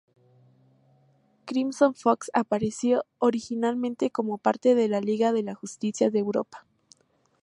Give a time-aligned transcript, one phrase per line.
[1.45, 6.65] Crimson Fox apareció originalmente como parte de la Liga de la Justicia de Europa.